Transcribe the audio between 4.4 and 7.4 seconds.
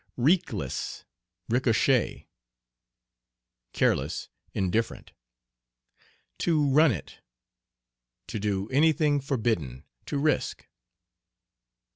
indifferent. "To run it."